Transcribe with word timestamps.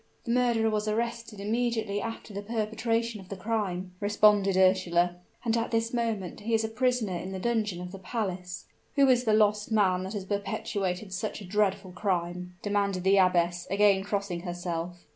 "The 0.23 0.31
murderer 0.31 0.71
was 0.71 0.87
arrested 0.87 1.39
immediately 1.39 2.01
after 2.01 2.33
the 2.33 2.41
perpetration 2.41 3.21
of 3.21 3.29
the 3.29 3.35
crime," 3.35 3.93
responded 3.99 4.57
Ursula; 4.57 5.17
"and 5.45 5.55
at 5.55 5.69
this 5.69 5.93
moment 5.93 6.39
he 6.39 6.55
is 6.55 6.63
a 6.63 6.69
prisoner 6.69 7.13
in 7.15 7.33
the 7.33 7.37
dungeon 7.37 7.79
of 7.79 7.91
the 7.91 7.99
palace." 7.99 8.65
"Who 8.95 9.07
is 9.07 9.25
the 9.25 9.33
lost 9.35 9.71
man 9.71 10.01
that 10.05 10.13
has 10.13 10.25
perpetrated 10.25 11.13
such 11.13 11.39
a 11.39 11.45
dreadful 11.45 11.91
crime?" 11.91 12.55
demanded 12.63 13.03
the 13.03 13.17
abbess, 13.17 13.67
again 13.69 14.01
crossing 14.03 14.39
herself. 14.39 15.05